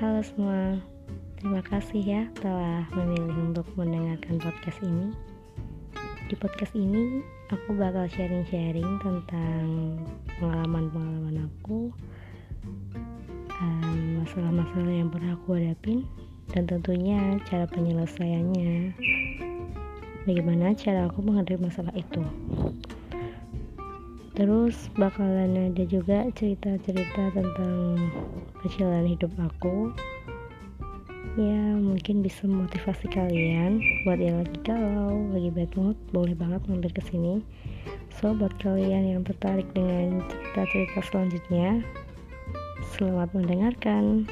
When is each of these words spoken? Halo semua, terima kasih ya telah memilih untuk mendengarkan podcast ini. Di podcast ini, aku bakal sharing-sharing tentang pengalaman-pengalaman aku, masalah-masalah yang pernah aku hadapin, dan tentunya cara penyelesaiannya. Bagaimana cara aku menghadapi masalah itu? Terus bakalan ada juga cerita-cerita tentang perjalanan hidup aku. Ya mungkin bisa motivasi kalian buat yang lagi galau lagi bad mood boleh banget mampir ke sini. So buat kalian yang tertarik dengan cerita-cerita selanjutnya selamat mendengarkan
Halo 0.00 0.24
semua, 0.24 0.80
terima 1.36 1.60
kasih 1.60 2.00
ya 2.00 2.22
telah 2.40 2.88
memilih 2.96 3.52
untuk 3.52 3.68
mendengarkan 3.76 4.40
podcast 4.40 4.80
ini. 4.80 5.12
Di 6.24 6.32
podcast 6.40 6.72
ini, 6.72 7.20
aku 7.52 7.76
bakal 7.76 8.08
sharing-sharing 8.08 8.96
tentang 9.04 10.00
pengalaman-pengalaman 10.40 11.44
aku, 11.44 11.92
masalah-masalah 14.24 14.88
yang 14.88 15.12
pernah 15.12 15.36
aku 15.36 15.60
hadapin, 15.60 16.08
dan 16.56 16.64
tentunya 16.64 17.36
cara 17.44 17.68
penyelesaiannya. 17.68 18.96
Bagaimana 20.24 20.72
cara 20.80 21.12
aku 21.12 21.20
menghadapi 21.20 21.60
masalah 21.60 21.92
itu? 21.92 22.24
Terus 24.34 24.90
bakalan 24.94 25.72
ada 25.72 25.84
juga 25.86 26.26
cerita-cerita 26.34 27.34
tentang 27.34 27.98
perjalanan 28.62 29.10
hidup 29.10 29.32
aku. 29.38 29.90
Ya 31.38 31.78
mungkin 31.78 32.26
bisa 32.26 32.48
motivasi 32.50 33.06
kalian 33.10 33.78
buat 34.02 34.18
yang 34.18 34.42
lagi 34.42 34.58
galau 34.66 35.30
lagi 35.30 35.50
bad 35.54 35.70
mood 35.78 35.96
boleh 36.10 36.34
banget 36.34 36.62
mampir 36.66 36.90
ke 36.90 37.02
sini. 37.06 37.42
So 38.18 38.34
buat 38.34 38.52
kalian 38.58 39.14
yang 39.14 39.22
tertarik 39.22 39.70
dengan 39.72 40.22
cerita-cerita 40.26 41.00
selanjutnya 41.06 41.86
selamat 42.98 43.30
mendengarkan 43.32 44.26